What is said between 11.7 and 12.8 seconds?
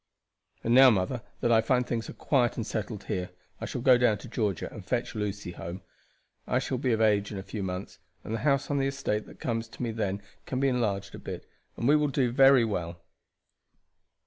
and will do very